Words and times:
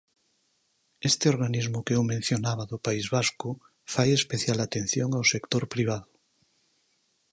Este 1.09 1.25
organismo 1.33 1.83
que 1.85 1.95
eu 1.97 2.03
mencionaba 2.13 2.63
do 2.71 2.77
País 2.85 3.05
Vasco 3.15 3.49
fai 3.93 4.07
especial 4.13 4.59
atención 4.61 5.09
ao 5.13 5.29
sector 5.33 5.63
privado. 5.73 6.09